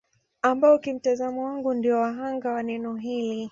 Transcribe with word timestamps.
Ambao 0.41 0.79
kimtazamo 0.79 1.45
wangu 1.45 1.73
ndio 1.73 1.97
wa 1.97 2.13
hanga 2.13 2.51
wa 2.51 2.63
neno 2.63 2.95
hili 2.95 3.49